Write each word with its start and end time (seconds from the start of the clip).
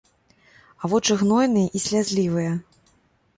А 0.81 0.89
вочы 0.93 1.17
гнойныя 1.19 1.69
і 1.81 1.83
слязлівыя. 1.85 2.57